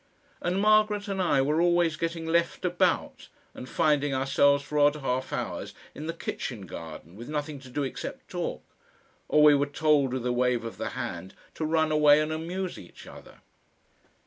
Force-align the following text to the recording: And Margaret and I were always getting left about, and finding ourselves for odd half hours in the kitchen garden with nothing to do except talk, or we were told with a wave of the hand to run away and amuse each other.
And 0.41 0.59
Margaret 0.59 1.07
and 1.07 1.21
I 1.21 1.43
were 1.43 1.61
always 1.61 1.95
getting 1.95 2.25
left 2.25 2.65
about, 2.65 3.27
and 3.53 3.69
finding 3.69 4.15
ourselves 4.15 4.63
for 4.63 4.79
odd 4.79 4.95
half 4.95 5.31
hours 5.31 5.75
in 5.93 6.07
the 6.07 6.13
kitchen 6.13 6.65
garden 6.65 7.15
with 7.15 7.29
nothing 7.29 7.59
to 7.59 7.69
do 7.69 7.83
except 7.83 8.27
talk, 8.27 8.63
or 9.27 9.43
we 9.43 9.53
were 9.53 9.67
told 9.67 10.13
with 10.13 10.25
a 10.25 10.33
wave 10.33 10.65
of 10.65 10.79
the 10.79 10.89
hand 10.97 11.35
to 11.53 11.65
run 11.65 11.91
away 11.91 12.19
and 12.19 12.31
amuse 12.33 12.79
each 12.79 13.05
other. 13.05 13.41